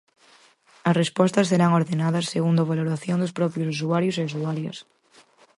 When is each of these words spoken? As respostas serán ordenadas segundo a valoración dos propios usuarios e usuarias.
As 0.89 0.95
respostas 1.01 1.49
serán 1.51 1.71
ordenadas 1.79 2.29
segundo 2.33 2.59
a 2.61 2.69
valoración 2.71 3.17
dos 3.19 3.35
propios 3.39 3.67
usuarios 3.75 4.15
e 4.17 4.27
usuarias. 4.29 4.77